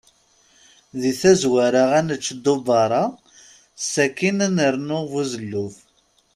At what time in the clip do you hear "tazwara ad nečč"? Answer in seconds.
1.19-2.25